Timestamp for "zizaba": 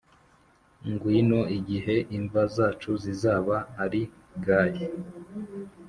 3.03-3.55